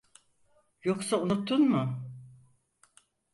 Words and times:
Yoksa 0.83 1.15
unuttun 1.23 1.63
mu? 1.71 1.83